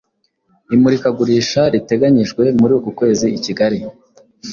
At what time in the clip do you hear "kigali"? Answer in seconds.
3.45-3.79